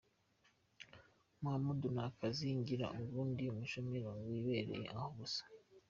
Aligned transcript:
Muhamud: 1.41 1.81
Nta 1.95 2.05
kazi 2.17 2.47
ngira 2.59 2.87
ubu 3.01 3.19
ndi 3.29 3.45
umushomeri 3.53 4.07
wibereye 4.27 4.85
aho 4.95 5.07
gusa. 5.17 5.43